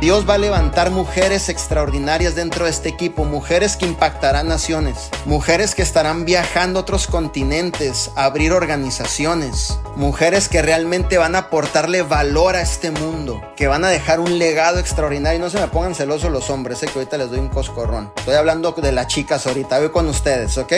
[0.00, 5.74] Dios va a levantar mujeres extraordinarias dentro de este equipo, mujeres que impactarán naciones, mujeres
[5.74, 12.02] que estarán viajando a otros continentes, a abrir organizaciones, mujeres que realmente van a aportarle
[12.02, 15.40] valor a este mundo, que van a dejar un legado extraordinario.
[15.40, 18.12] No se me pongan celosos los hombres, sé que ahorita les doy un coscorrón.
[18.18, 20.74] Estoy hablando de las chicas ahorita, voy con ustedes, ¿ok?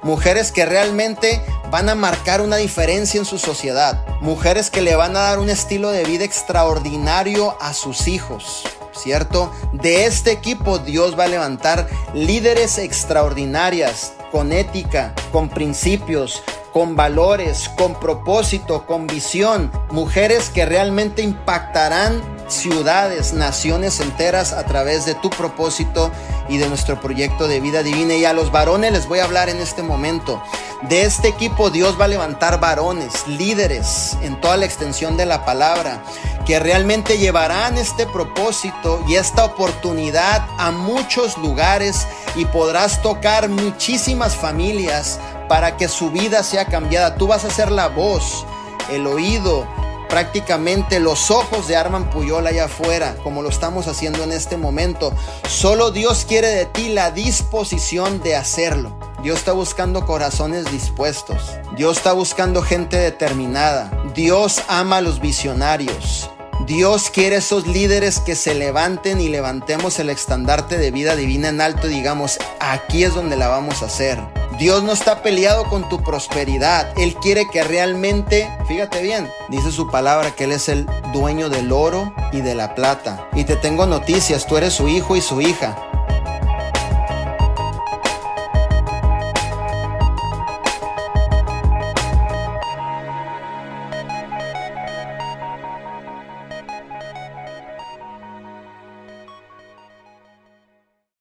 [0.00, 5.16] Mujeres que realmente van a marcar una diferencia en su sociedad, mujeres que le van
[5.16, 9.52] a dar un estilo de vida extraordinario a sus hijos ¿cierto?
[9.72, 17.68] De este equipo Dios va a levantar líderes extraordinarias, con ética, con principios, con valores,
[17.76, 25.30] con propósito, con visión, mujeres que realmente impactarán ciudades, naciones enteras a través de tu
[25.30, 26.10] propósito
[26.48, 28.14] y de nuestro proyecto de vida divina.
[28.14, 30.42] Y a los varones les voy a hablar en este momento.
[30.82, 35.44] De este equipo Dios va a levantar varones, líderes en toda la extensión de la
[35.44, 36.02] palabra,
[36.44, 44.34] que realmente llevarán este propósito y esta oportunidad a muchos lugares y podrás tocar muchísimas
[44.34, 47.14] familias para que su vida sea cambiada.
[47.14, 48.44] Tú vas a ser la voz,
[48.90, 49.68] el oído,
[50.12, 55.14] prácticamente los ojos de Arman Puyol allá afuera, como lo estamos haciendo en este momento.
[55.48, 58.94] Solo Dios quiere de ti la disposición de hacerlo.
[59.22, 61.52] Dios está buscando corazones dispuestos.
[61.78, 63.90] Dios está buscando gente determinada.
[64.14, 66.28] Dios ama a los visionarios.
[66.66, 71.62] Dios quiere esos líderes que se levanten y levantemos el estandarte de vida divina en
[71.62, 74.41] alto digamos, aquí es donde la vamos a hacer.
[74.58, 76.92] Dios no está peleado con tu prosperidad.
[76.98, 81.72] Él quiere que realmente, fíjate bien, dice su palabra que Él es el dueño del
[81.72, 83.28] oro y de la plata.
[83.34, 85.91] Y te tengo noticias, tú eres su hijo y su hija.